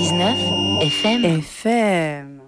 99 0.00 0.80
FM. 0.80 1.40
FM. 1.42 2.40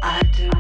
I 0.02 0.24
do. 0.36 0.58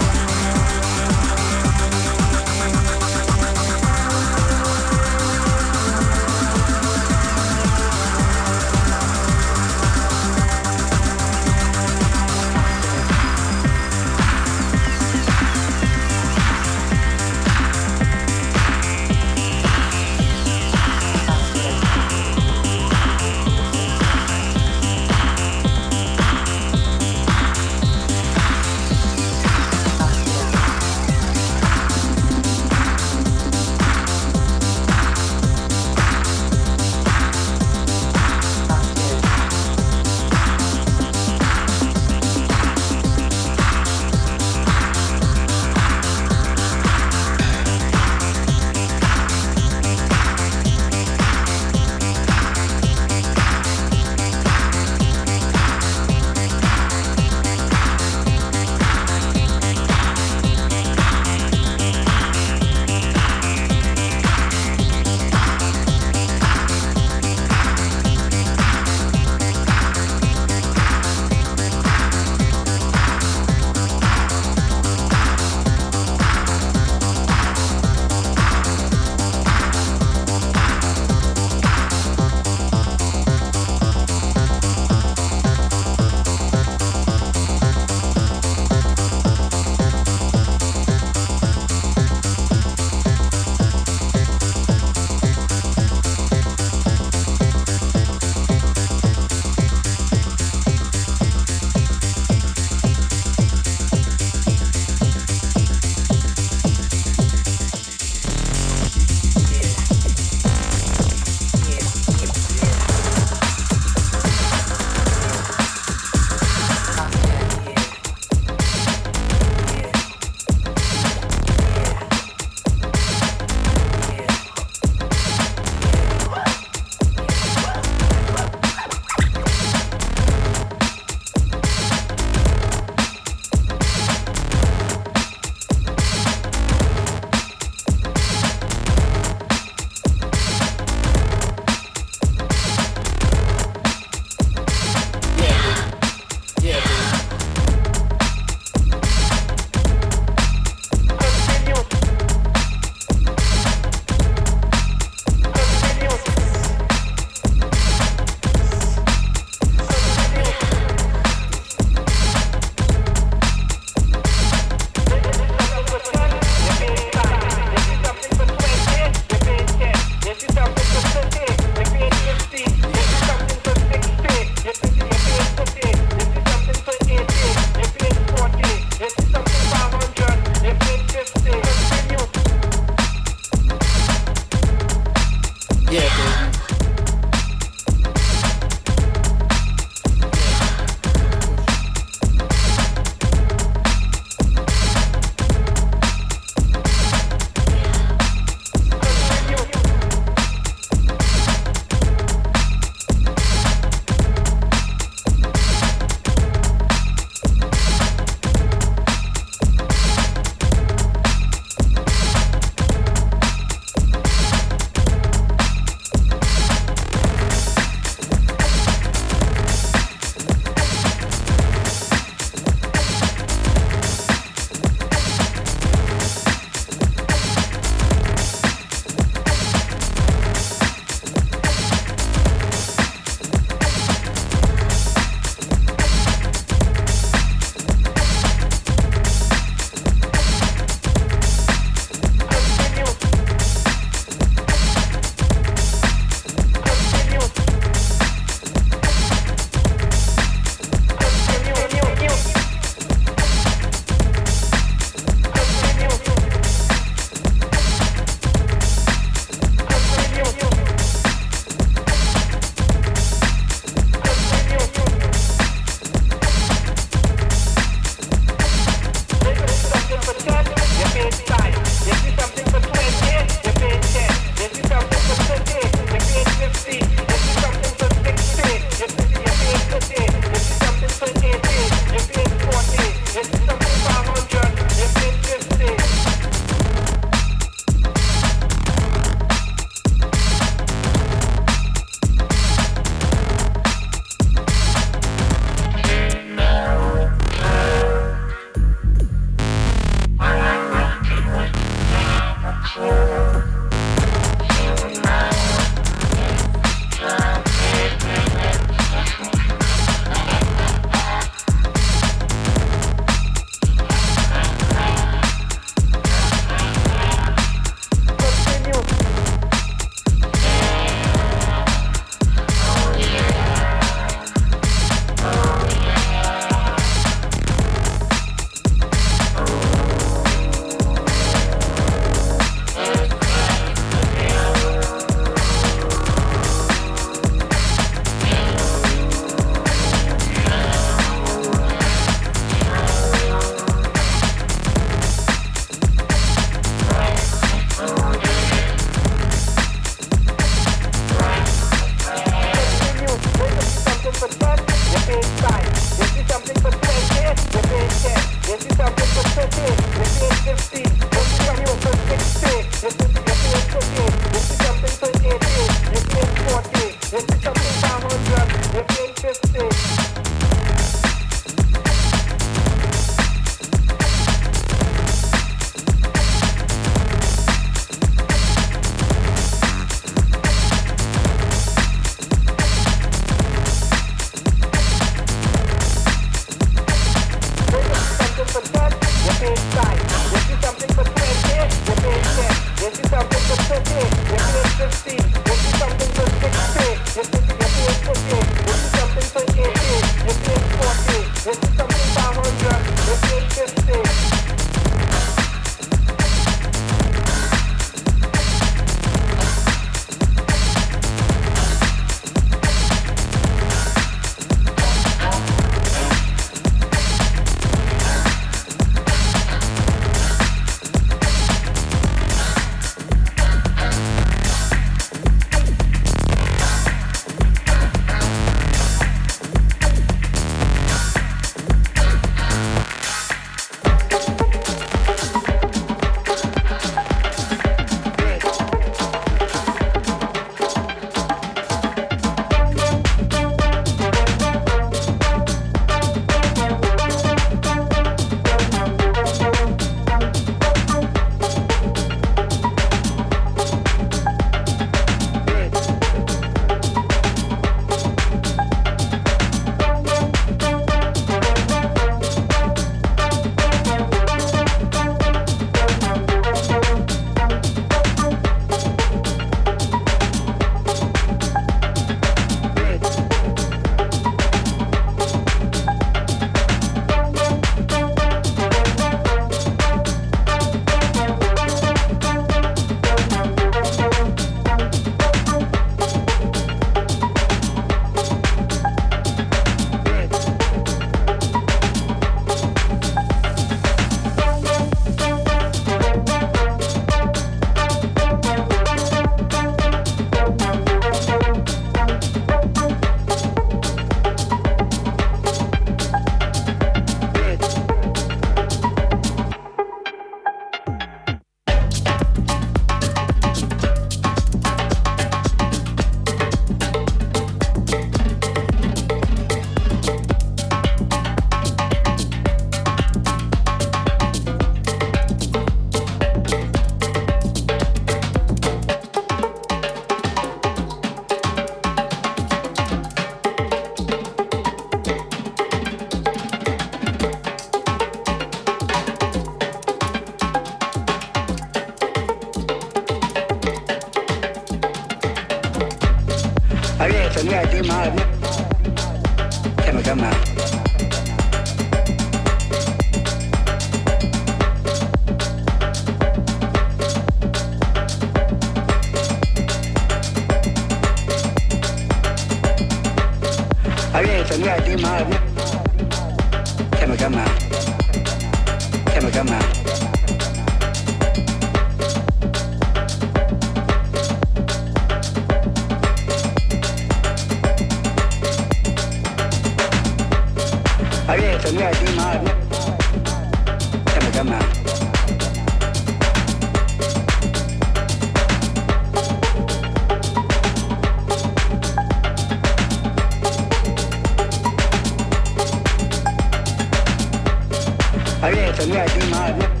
connect, 599.05 599.33
you 599.35 599.49
know, 599.49 599.57
yeah. 599.57 600.00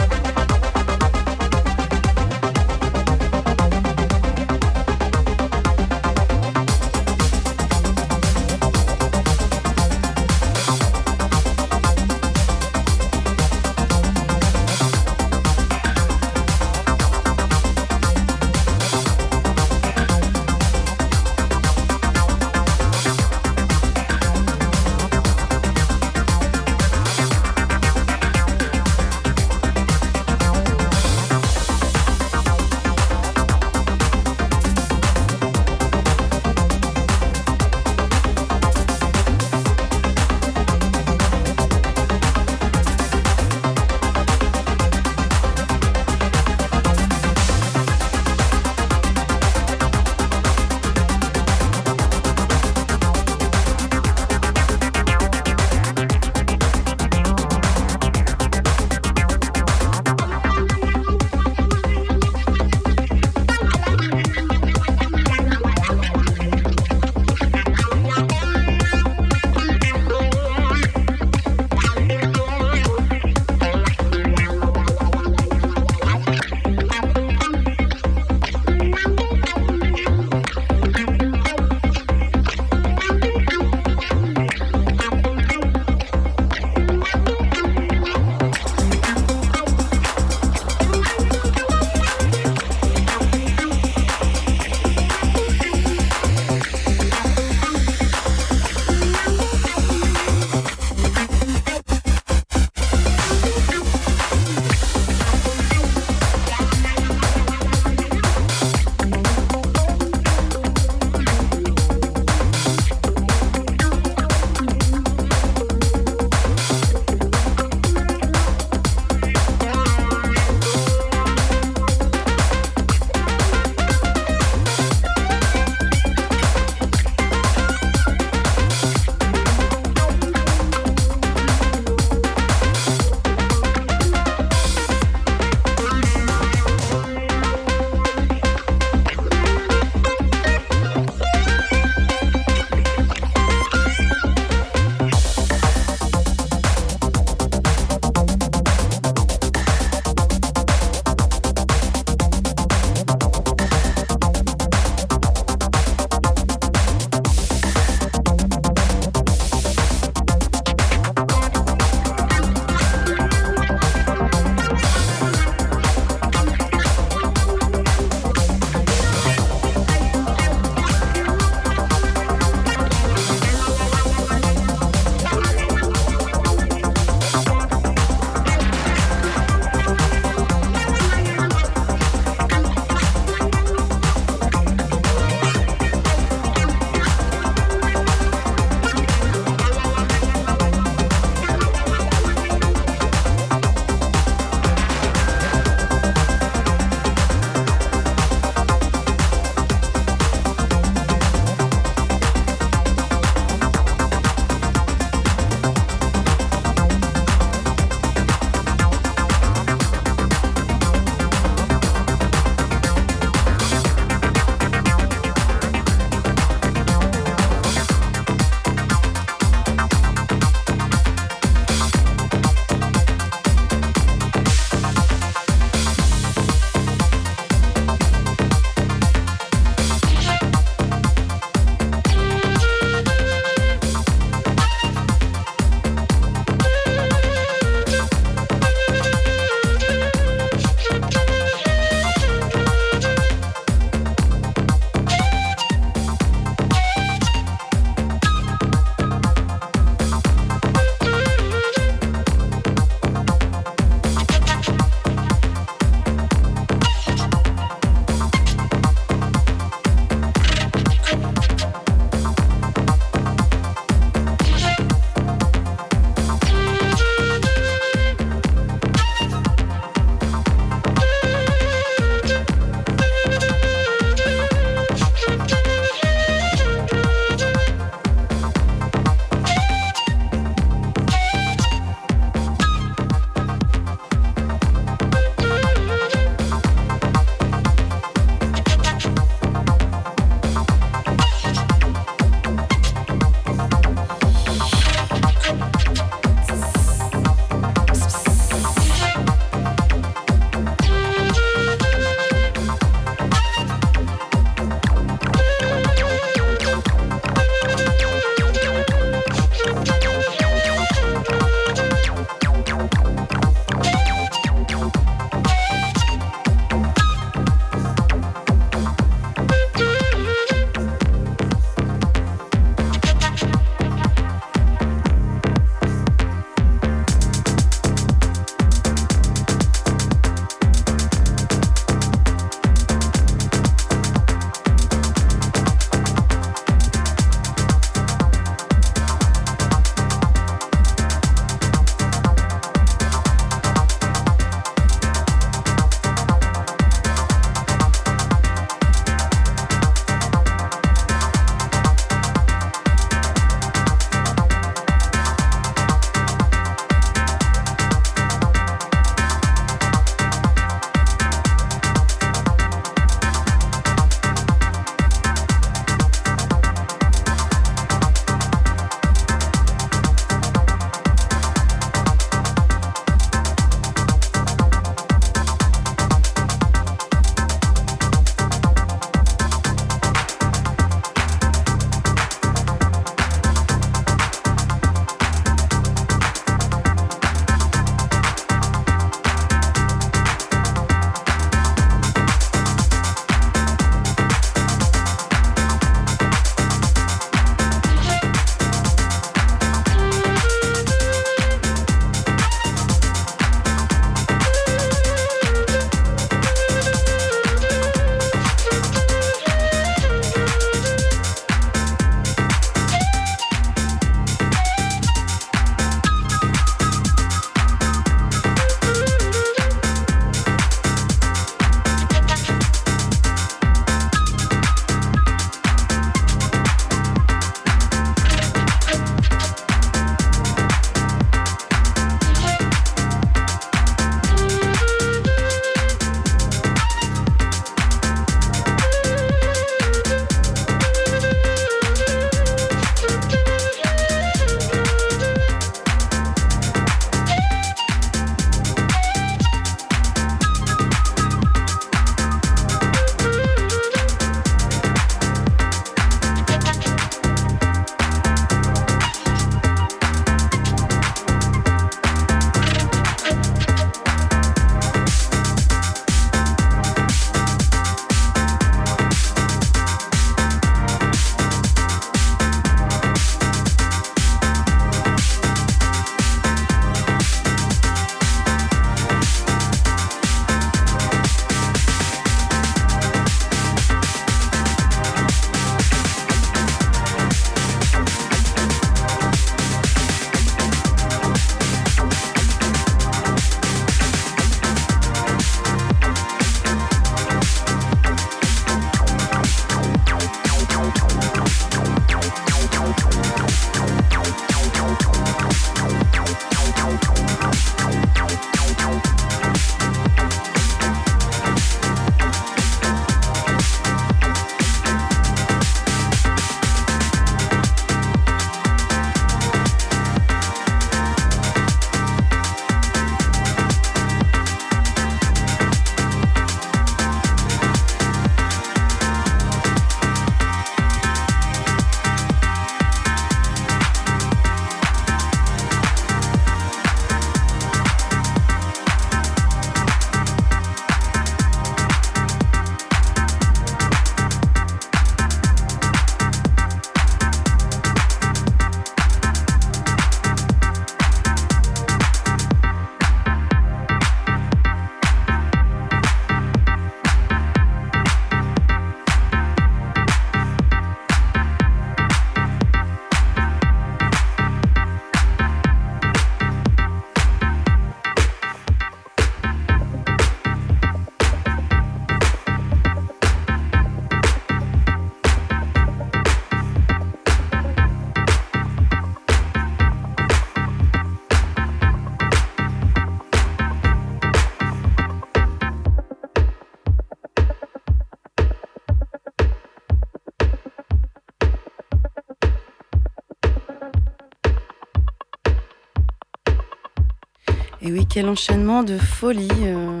Quel 598.20 598.28
enchaînement 598.28 598.82
de 598.82 598.98
folie. 598.98 599.48
euh. 599.62 600.00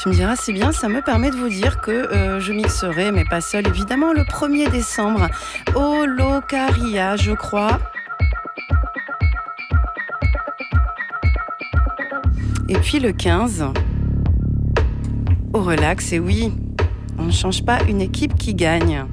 Tu 0.00 0.08
me 0.08 0.14
diras, 0.14 0.36
c'est 0.36 0.52
bien, 0.52 0.70
ça 0.70 0.88
me 0.88 1.00
permet 1.02 1.32
de 1.32 1.36
vous 1.36 1.48
dire 1.48 1.80
que 1.80 1.90
euh, 1.90 2.38
je 2.38 2.52
mixerai, 2.52 3.10
mais 3.10 3.24
pas 3.24 3.40
seul, 3.40 3.66
évidemment, 3.66 4.12
le 4.12 4.22
1er 4.22 4.70
décembre 4.70 5.28
au 5.74 6.06
Locaria, 6.06 7.16
je 7.16 7.32
crois. 7.32 7.80
Et 12.68 12.76
puis 12.76 13.00
le 13.00 13.12
15, 13.12 13.72
au 15.54 15.62
relax, 15.62 16.12
et 16.12 16.18
oui, 16.18 16.52
on 17.16 17.24
ne 17.24 17.30
change 17.30 17.64
pas 17.64 17.78
une 17.88 18.00
équipe 18.00 18.34
qui 18.36 18.54
gagne. 18.54 19.04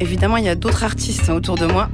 Évidemment, 0.00 0.36
il 0.36 0.44
y 0.44 0.48
a 0.48 0.56
d'autres 0.56 0.82
artistes 0.82 1.30
autour 1.30 1.56
de 1.56 1.66
moi. 1.66 1.88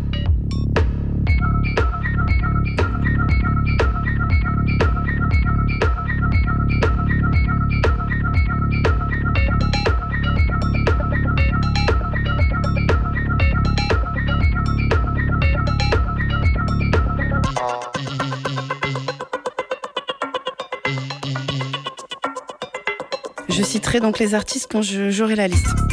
Donc 23.99 24.21
les 24.21 24.35
artistes 24.35 24.69
quand 24.71 24.83
j'aurai 24.83 25.35
la 25.35 25.49
liste. 25.49 25.90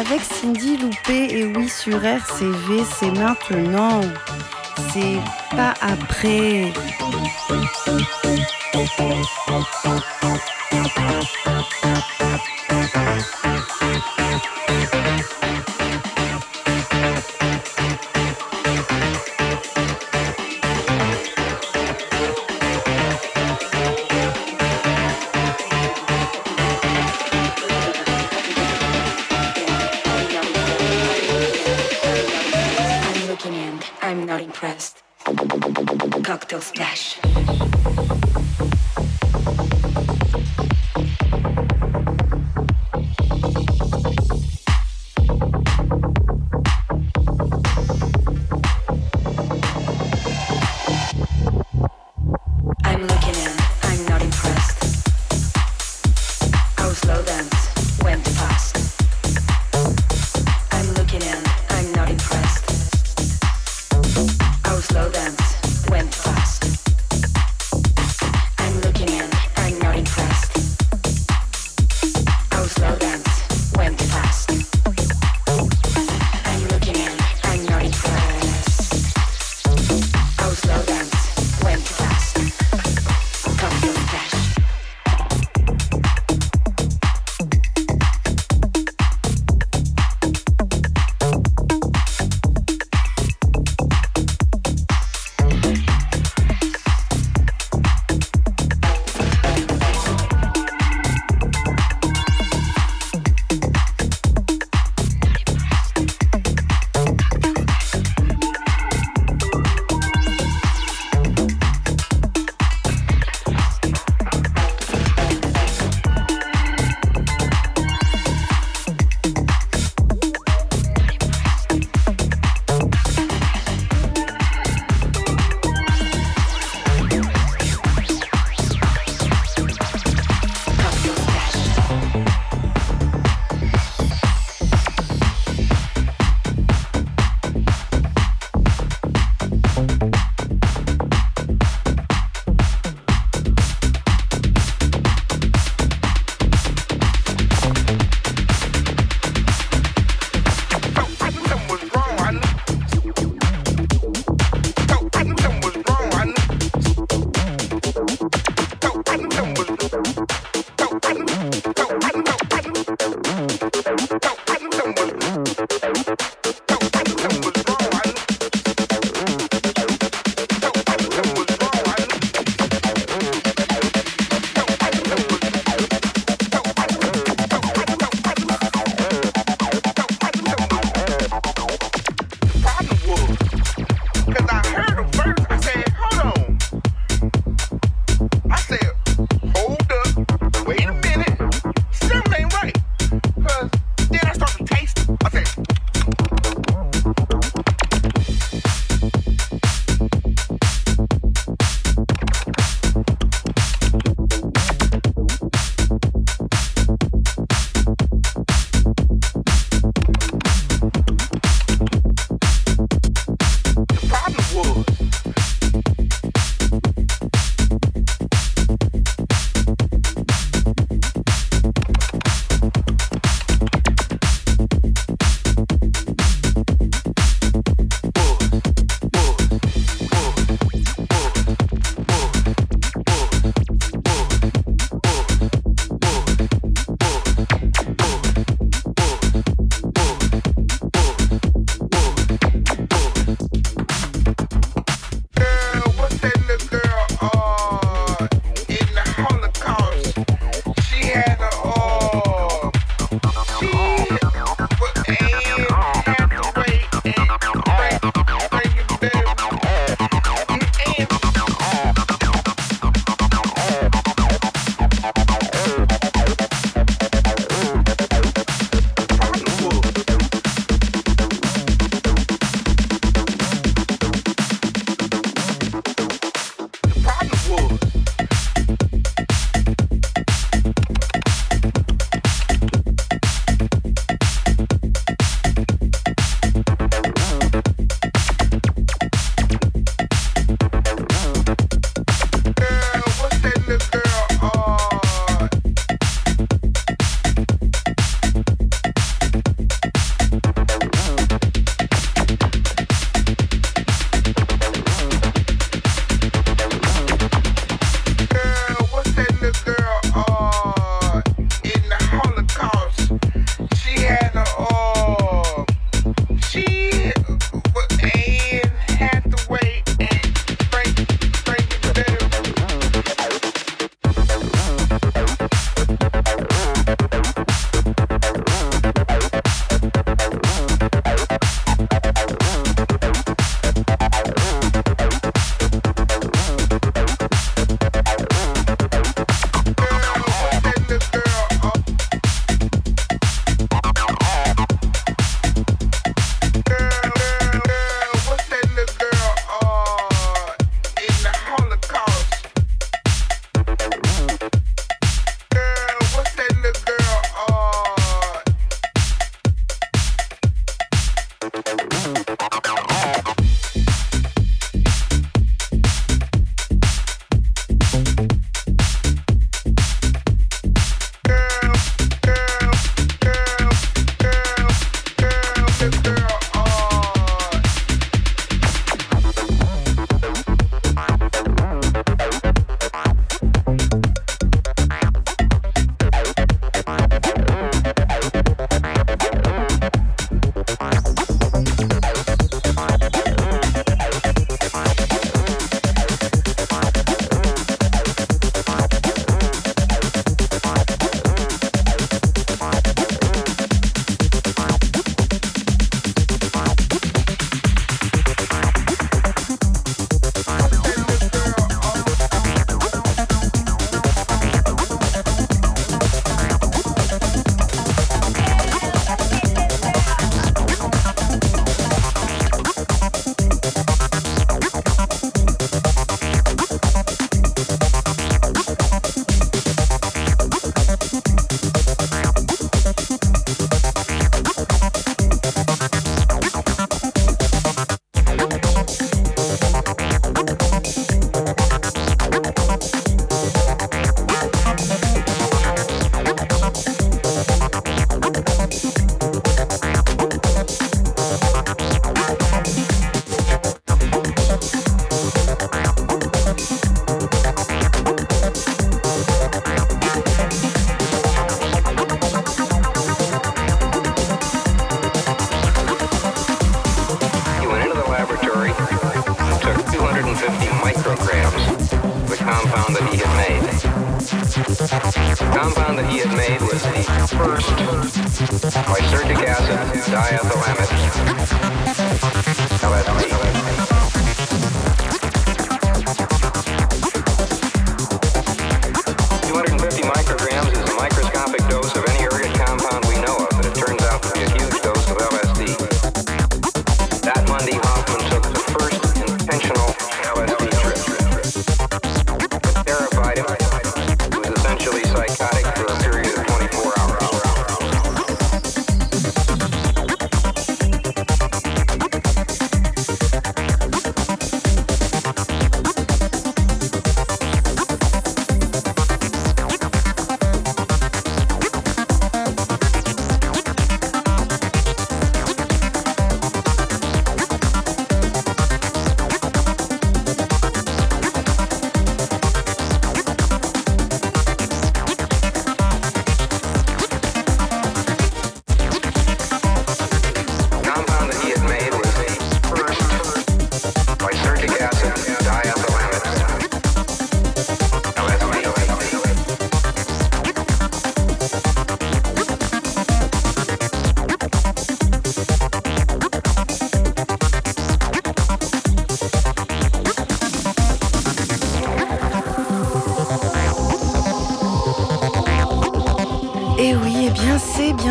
avec 0.00 0.22
Cindy 0.22 0.78
Loupé 0.78 1.26
et 1.30 1.44
oui 1.44 1.68
sur 1.68 2.02
RCV, 2.02 2.84
c'est 2.98 3.10
maintenant, 3.10 4.00
c'est 4.92 5.18
pas 5.54 5.74
après. 5.82 6.72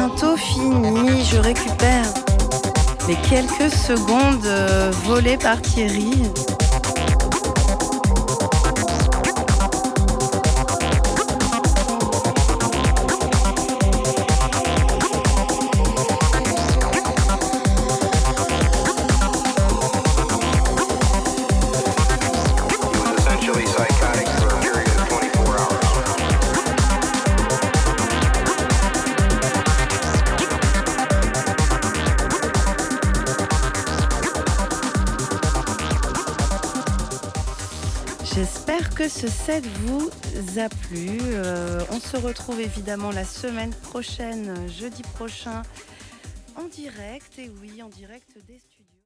bientôt 0.10 0.38
fini, 0.38 1.24
je 1.24 1.38
récupère 1.38 2.06
les 3.08 3.16
quelques 3.30 3.72
secondes 3.72 4.46
euh, 4.46 4.92
volées 5.04 5.38
par 5.38 5.62
Thierry. 5.62 6.12
ce 39.20 39.28
set 39.28 39.66
vous 39.66 40.10
a 40.58 40.70
plu. 40.70 41.20
Euh, 41.22 41.82
on 41.92 42.00
se 42.00 42.16
retrouve 42.16 42.62
évidemment 42.62 43.12
la 43.12 43.26
semaine 43.26 43.72
prochaine, 43.72 44.56
jeudi 44.70 45.02
prochain, 45.02 45.64
en 46.56 46.64
direct. 46.68 47.38
Et 47.38 47.52
oui, 47.62 47.84
en 47.84 47.90
direct. 47.90 48.09